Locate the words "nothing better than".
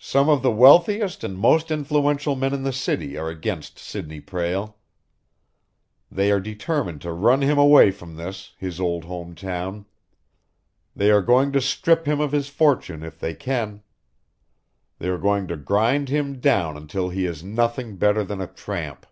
17.44-18.40